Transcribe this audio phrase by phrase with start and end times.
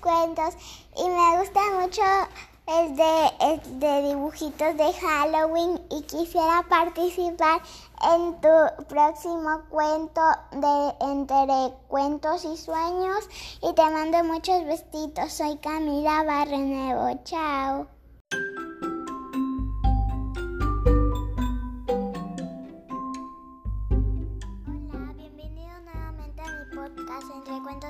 [0.00, 0.54] cuentos
[0.96, 2.02] y me gusta mucho
[2.66, 7.60] el de, de dibujitos de Halloween y quisiera participar
[8.14, 10.20] en tu próximo cuento
[10.52, 13.28] de Entre Cuentos y Sueños
[13.62, 15.32] y te mando muchos besitos.
[15.32, 17.18] Soy Camila Barrenuevo.
[17.24, 17.99] Chao.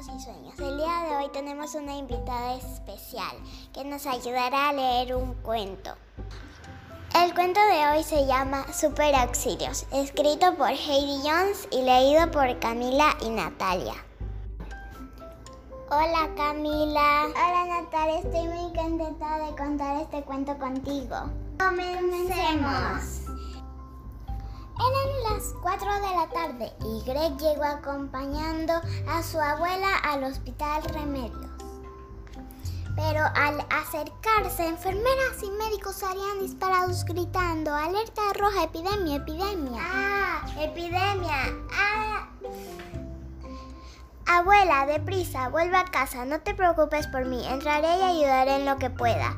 [0.01, 0.59] Y Sueños.
[0.59, 3.37] El día de hoy tenemos una invitada especial
[3.75, 5.95] que nos ayudará a leer un cuento.
[7.23, 12.59] El cuento de hoy se llama Super Auxilios, escrito por Heidi Jones y leído por
[12.61, 13.93] Camila y Natalia.
[15.91, 17.27] Hola Camila.
[17.27, 21.17] Hola Natalia, estoy muy contenta de contar este cuento contigo.
[21.59, 23.20] Comencemos.
[24.81, 28.73] Eran las 4 de la tarde y Greg llegó acompañando
[29.09, 31.51] a su abuela al hospital Remedios.
[32.97, 39.83] Pero al acercarse, enfermeras y médicos harían disparados gritando, alerta roja, epidemia, epidemia.
[39.83, 40.47] ¡Ah!
[40.59, 41.55] ¡Epidemia!
[41.73, 42.29] ¡Ah!
[44.27, 48.79] Abuela, deprisa, vuelve a casa, no te preocupes por mí, entraré y ayudaré en lo
[48.79, 49.37] que pueda.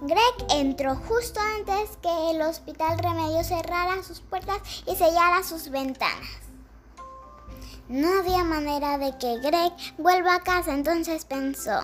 [0.00, 6.48] Greg entró justo antes que el hospital Remedio cerrara sus puertas y sellara sus ventanas.
[7.88, 11.80] No había manera de que Greg vuelva a casa, entonces pensó,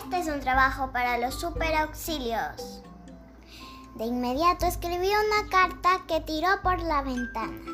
[0.00, 2.82] este es un trabajo para los super auxilios.
[3.96, 7.64] De inmediato escribió una carta que tiró por la ventana.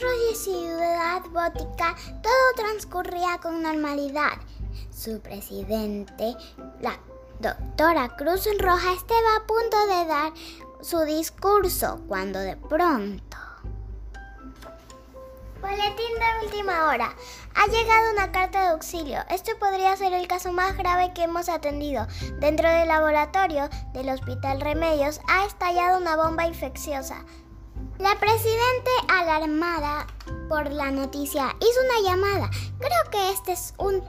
[0.00, 4.38] Roy Ciudad Bótica todo transcurría con normalidad.
[4.90, 6.34] Su presidente,
[6.80, 6.98] la
[7.40, 10.32] doctora Cruz Roja, estaba a punto de dar
[10.82, 13.36] su discurso cuando de pronto...
[15.60, 17.14] Boletín de última hora.
[17.54, 19.20] Ha llegado una carta de auxilio.
[19.28, 22.06] Este podría ser el caso más grave que hemos atendido.
[22.38, 27.26] Dentro del laboratorio del Hospital Remedios ha estallado una bomba infecciosa.
[27.98, 30.06] La presidente, alarmada
[30.48, 32.50] por la noticia, hizo una llamada.
[32.78, 34.02] Creo que este es un,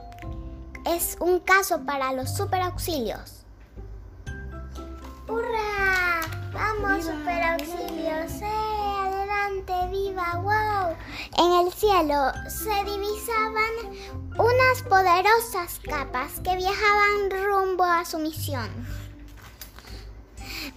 [0.86, 3.44] es un caso para los super auxilios.
[5.28, 6.20] ¡Hurra!
[6.52, 8.42] ¡Vamos, super auxilios!
[8.42, 8.72] ¡Eh!
[9.00, 9.72] ¡Adelante!
[9.90, 10.36] ¡Viva!
[10.36, 10.96] ¡Wow!
[11.38, 13.72] En el cielo se divisaban
[14.38, 18.68] unas poderosas capas que viajaban rumbo a su misión.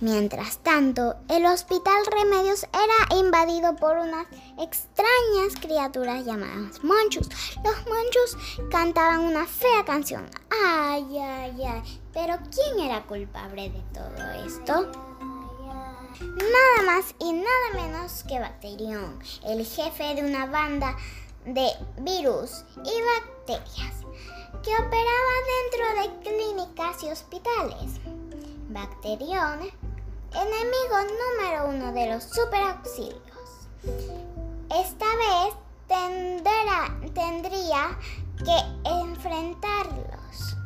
[0.06, 4.28] Mientras tanto, el hospital Remedios era invadido por unas
[4.60, 7.28] extrañas criaturas llamadas monchus.
[7.64, 10.30] Los monchus cantaban una fea canción.
[10.64, 12.02] Ay, ay, ay.
[12.14, 14.92] Pero ¿quién era culpable de todo esto?
[16.22, 20.96] Nada más y nada menos que Bacterión, el jefe de una banda
[21.46, 21.68] de
[21.98, 23.96] virus y bacterias
[24.62, 25.34] que operaba
[25.64, 28.00] dentro de clínicas y hospitales.
[28.70, 29.62] Bacterión,
[30.36, 33.22] enemigo número uno de los superauxilios.
[34.70, 35.54] Esta vez
[35.88, 37.98] tendrá, tendría
[38.44, 40.58] que enfrentarlos.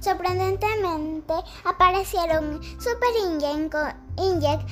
[0.00, 1.34] Sorprendentemente
[1.64, 3.14] aparecieron Super
[4.16, 4.66] Inject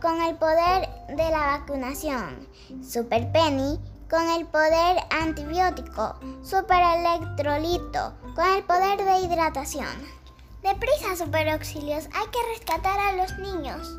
[0.00, 2.48] con el poder de la vacunación,
[2.82, 3.80] Super Penny
[4.10, 10.21] con el poder antibiótico, Super Electrolito con el poder de hidratación.
[10.62, 13.98] Deprisa, Super Auxilios, hay que rescatar a los niños.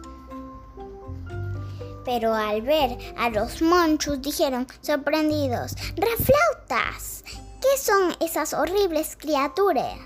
[2.06, 7.26] Pero al ver a los monchus dijeron sorprendidos, ¡Reflautas!
[7.62, 9.98] ¿Qué son esas horribles criaturas?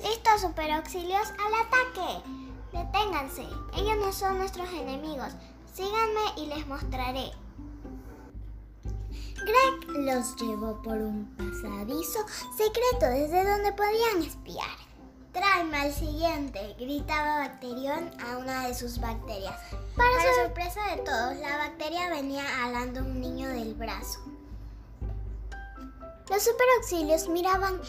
[0.00, 1.28] ¡Listo, super auxilios!
[1.30, 2.30] ¡Al ataque!
[2.72, 3.42] ¡Deténganse!
[3.76, 5.32] Ellos no son nuestros enemigos.
[5.72, 7.30] Síganme y les mostraré.
[9.44, 12.20] Greg los llevó por un pasadizo
[12.56, 14.76] secreto desde donde podían espiar.
[15.32, 19.54] Tráeme al siguiente, gritaba Bacterión a una de sus bacterias.
[19.96, 24.20] Para, Para sorpresa de todos, la bacteria venía alando a un niño del brazo.
[26.28, 27.80] Los superauxilios miraban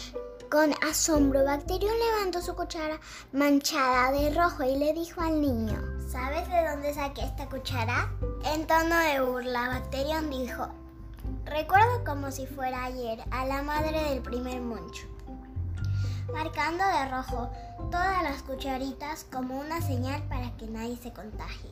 [0.52, 1.44] con asombro.
[1.46, 3.00] Bacterión levantó su cuchara
[3.32, 5.82] manchada de rojo y le dijo al niño,
[6.12, 8.12] ¿sabes de dónde saqué esta cuchara?
[8.46, 10.68] En tono de burla, Bacterión dijo,
[11.46, 15.08] recuerdo como si fuera ayer a la madre del primer moncho,
[16.34, 17.50] marcando de rojo
[17.90, 21.72] todas las cucharitas como una señal para que nadie se contagie.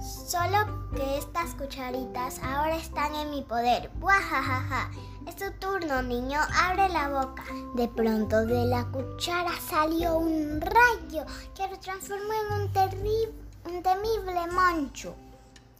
[0.00, 3.90] Solo que estas cucharitas ahora están en mi poder.
[3.98, 4.90] ¡Buajajaja!
[5.26, 6.38] Es tu turno, niño.
[6.54, 7.42] Abre la boca.
[7.74, 11.24] De pronto de la cuchara salió un rayo
[11.54, 15.16] que lo transformó en un, un temible moncho.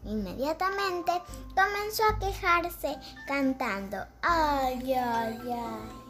[0.05, 1.13] Inmediatamente
[1.55, 2.97] comenzó a quejarse
[3.27, 3.99] cantando.
[4.23, 6.09] Ay, ay, ay.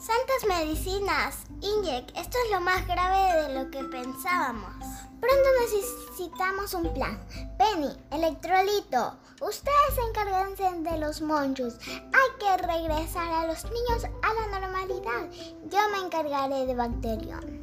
[0.00, 1.36] Santas medicinas.
[1.60, 4.72] Injek, esto es lo más grave de lo que pensábamos.
[5.20, 7.20] Pronto necesitamos un plan.
[7.58, 11.74] Penny, Electrolito, ustedes encárguense de los monchos.
[11.88, 15.28] Hay que regresar a los niños a la normalidad.
[15.64, 17.57] Yo me encargaré de Bacterión.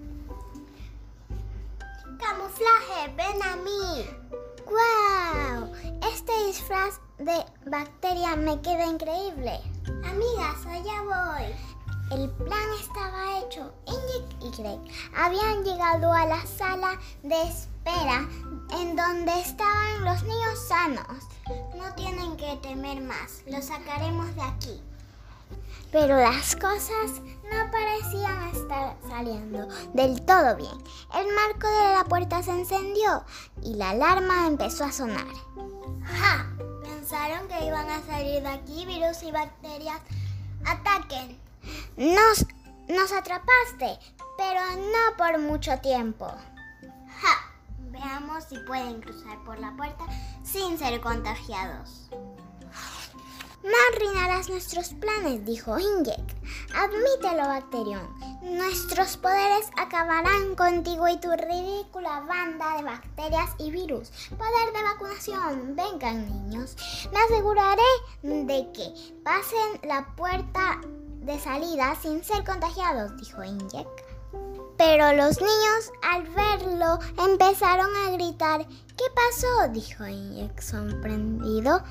[2.27, 4.10] Camuflaje, ven a mí.
[4.66, 5.72] ¡Guau!
[6.12, 9.62] Este disfraz de bacteria me queda increíble.
[10.10, 12.18] Amigas, allá voy.
[12.18, 13.72] El plan estaba hecho.
[13.86, 14.80] Injek y Greg
[15.16, 18.28] habían llegado a la sala de espera
[18.80, 21.28] en donde estaban los niños sanos.
[21.75, 24.81] No tienen que temer más, los sacaremos de aquí.
[25.92, 30.77] Pero las cosas no parecían estar saliendo del todo bien.
[31.13, 33.24] El marco de la puerta se encendió
[33.62, 35.27] y la alarma empezó a sonar.
[36.04, 36.51] ¡Ja!
[36.83, 40.01] Pensaron que iban a salir de aquí virus y bacterias.
[40.66, 41.39] ¡Ataquen!
[41.98, 42.45] Nos,
[42.89, 44.00] nos atrapaste,
[44.38, 46.28] pero no por mucho tiempo.
[47.21, 47.54] ¡Ja!
[47.92, 50.04] Veamos si pueden cruzar por la puerta
[50.44, 52.10] sin ser contagiados.
[53.66, 56.36] No arruinarás nuestros planes, dijo Injek.
[56.76, 58.08] Admítelo, Bacterión.
[58.44, 64.12] Nuestros poderes acabarán contigo y tu ridícula banda de bacterias y virus.
[64.38, 65.76] Poder de vacunación.
[65.76, 66.76] Vengan, niños.
[67.12, 67.82] Me aseguraré
[68.22, 70.80] de que pasen la puerta
[71.22, 73.88] de salida sin ser contagiados, dijo Injek.
[74.78, 78.68] Pero los niños al verlo empezaron a gritar.
[78.68, 79.70] ¿Qué pasó?
[79.74, 81.82] dijo Injek sorprendido.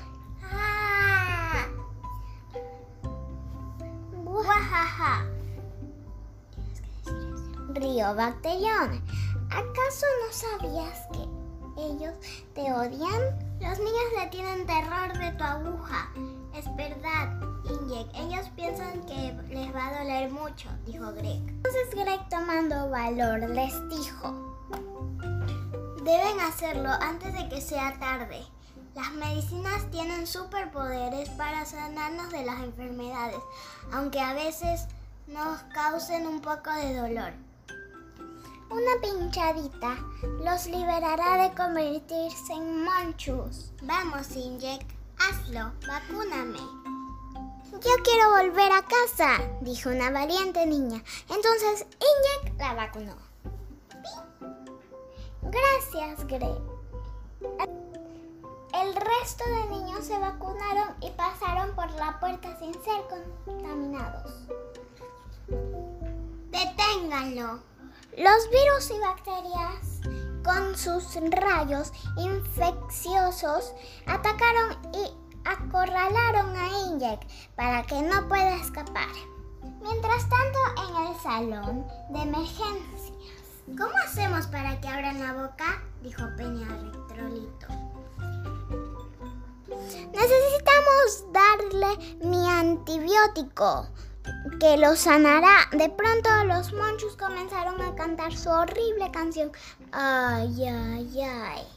[7.75, 9.03] Río Bacterión.
[9.49, 12.13] ¿Acaso no sabías que ellos
[12.53, 13.59] te odian?
[13.59, 16.09] Los niños le tienen terror de tu aguja.
[16.55, 18.07] Es verdad, Injek.
[18.15, 21.41] Ellos piensan que les va a doler mucho, dijo Greg.
[21.49, 24.57] Entonces Greg tomando valor les dijo.
[26.03, 28.41] Deben hacerlo antes de que sea tarde.
[28.95, 33.41] Las medicinas tienen superpoderes para sanarnos de las enfermedades,
[33.91, 34.87] aunque a veces
[35.27, 37.33] nos causen un poco de dolor.
[38.75, 39.95] Una pinchadita
[40.43, 43.71] los liberará de convertirse en monchus.
[43.83, 44.85] Vamos, Injek,
[45.17, 46.59] hazlo, vacúname.
[47.71, 51.01] Yo quiero volver a casa, dijo una valiente niña.
[51.29, 53.15] Entonces Injek la vacunó.
[55.41, 56.59] Gracias, Greg.
[58.73, 63.05] El resto de niños se vacunaron y pasaron por la puerta sin ser
[63.45, 64.33] contaminados.
[66.51, 67.74] Deténganlo.
[68.17, 70.01] Los virus y bacterias,
[70.43, 73.73] con sus rayos infecciosos,
[74.05, 75.11] atacaron y
[75.43, 79.09] acorralaron a Injek para que no pueda escapar.
[79.81, 83.11] Mientras tanto, en el salón de emergencias,
[83.67, 85.81] ¿Cómo hacemos para que abran la boca?
[86.03, 87.67] dijo Penny a Electrolito.
[90.13, 93.87] necesitamos darle mi antibiótico
[94.59, 95.67] que lo sanará.
[95.71, 99.51] De pronto los monchus comenzaron a cantar su horrible canción.
[99.91, 101.67] Ay, ay, ay.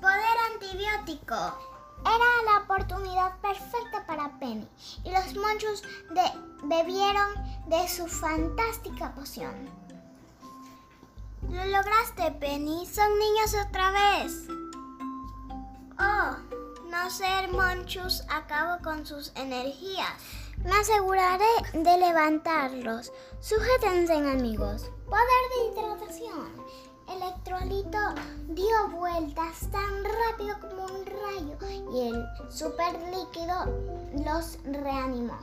[0.00, 1.34] Poder antibiótico.
[2.04, 4.68] Era la oportunidad perfecta para Penny
[5.02, 6.32] y los monchus de-
[6.64, 7.34] bebieron
[7.68, 9.68] de su fantástica poción.
[11.50, 12.86] Lo lograste, Penny.
[12.86, 14.46] Son niños otra vez.
[15.98, 16.36] Oh,
[16.90, 20.12] no ser Monchus acabo con sus energías.
[20.64, 23.12] Me aseguraré de levantarlos.
[23.40, 24.90] Sujétense, amigos.
[25.06, 26.66] Poder de hidratación.
[27.08, 27.98] Electrolito
[28.48, 31.56] dio vueltas tan rápido como un rayo
[31.92, 33.66] y el super líquido
[34.24, 35.38] los reanimó.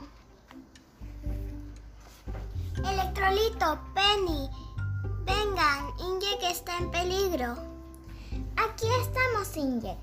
[2.86, 4.50] Electrolito, Penny.
[5.24, 7.56] Vengan, Injek está en peligro.
[8.56, 9.96] Aquí estamos, Injek.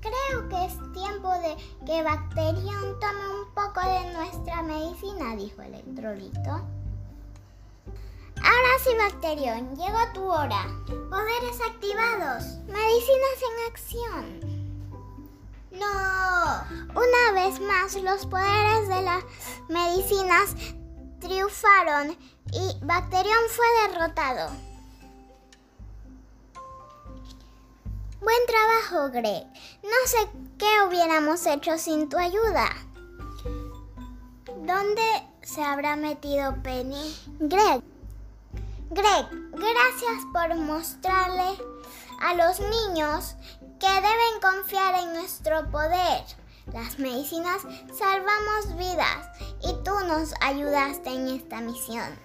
[0.00, 3.69] Creo que es tiempo de que Bacterión tome un poco
[5.36, 6.50] dijo Electrolito.
[8.42, 10.66] Ahora sí, Bacterión, llegó tu hora.
[10.86, 12.44] Poderes activados.
[12.66, 14.50] Medicinas en acción.
[15.72, 17.00] No.
[17.00, 19.24] Una vez más, los poderes de las
[19.68, 20.54] medicinas
[21.20, 22.16] triunfaron
[22.52, 24.50] y Bacterión fue derrotado.
[28.20, 29.46] Buen trabajo, Greg.
[29.82, 30.18] No sé
[30.58, 32.68] qué hubiéramos hecho sin tu ayuda.
[34.70, 37.16] ¿Dónde se habrá metido Penny?
[37.40, 37.82] Greg,
[38.90, 41.58] Greg, gracias por mostrarle
[42.20, 43.34] a los niños
[43.80, 46.22] que deben confiar en nuestro poder.
[46.72, 47.62] Las medicinas
[47.98, 49.26] salvamos vidas
[49.64, 52.16] y tú nos ayudaste en esta misión.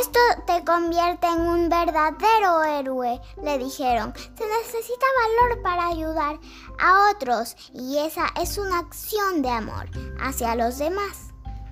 [0.00, 4.12] Esto te convierte en un verdadero héroe, le dijeron.
[4.16, 6.40] Se necesita valor para ayudar
[6.80, 9.88] a otros y esa es una acción de amor
[10.20, 11.27] hacia los demás.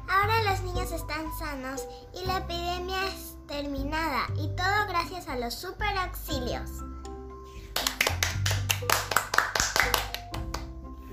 [0.08, 5.54] Ahora los niños están sanos y la epidemia es terminada y todo gracias a los
[5.54, 6.70] super auxilios.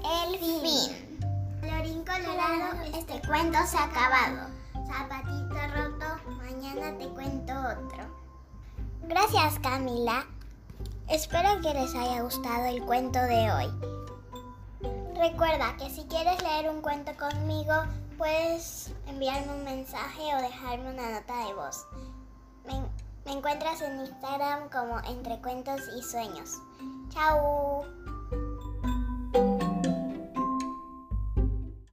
[0.04, 1.20] El fin.
[1.62, 4.50] Colorín colorado, este cuento se ha acabado.
[4.86, 8.24] Zapatito roto, mañana te cuento otro.
[9.04, 10.26] Gracias Camila.
[11.10, 13.93] Espero que les haya gustado el cuento de hoy.
[15.24, 17.72] Recuerda que si quieres leer un cuento conmigo,
[18.18, 21.88] puedes enviarme un mensaje o dejarme una nota de voz.
[22.66, 26.50] Me, encuentras en Instagram como Entre Cuentos y Sueños.
[27.14, 27.86] ¡Chao!